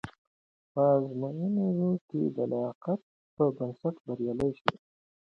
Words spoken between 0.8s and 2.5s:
ازموینو کې د